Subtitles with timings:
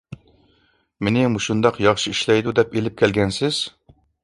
[1.07, 3.63] مېنى مۇشۇنداق ياخشى ئىشلەيدۇ دەپ ئېلىپ كەلگەنسىز؟